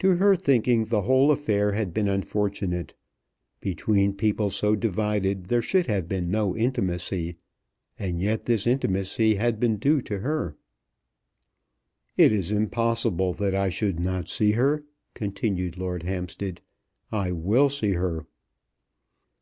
To 0.00 0.16
her 0.16 0.36
thinking 0.36 0.84
the 0.84 1.00
whole 1.00 1.30
affair 1.30 1.72
had 1.72 1.94
been 1.94 2.06
unfortunate. 2.06 2.92
Between 3.62 4.12
people 4.12 4.50
so 4.50 4.76
divided 4.76 5.46
there 5.46 5.62
should 5.62 5.86
have 5.86 6.06
been 6.06 6.30
no 6.30 6.54
intimacy, 6.54 7.36
and 7.98 8.20
yet 8.20 8.44
this 8.44 8.66
intimacy 8.66 9.36
had 9.36 9.58
been 9.58 9.78
due 9.78 10.02
to 10.02 10.18
her. 10.18 10.54
"It 12.14 12.30
is 12.30 12.52
impossible 12.52 13.32
that 13.32 13.54
I 13.54 13.70
should 13.70 13.98
not 13.98 14.28
see 14.28 14.50
her," 14.50 14.84
continued 15.14 15.78
Lord 15.78 16.02
Hampstead. 16.02 16.60
"I 17.10 17.32
will 17.32 17.70
see 17.70 17.92
her." 17.92 18.26